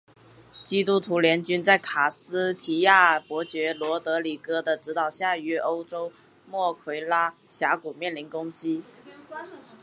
[0.63, 6.11] 基督徒联军在卡斯提亚伯爵罗德里哥的指挥下于欧斯
[6.49, 8.81] 莫奎拉峡谷面临攻击。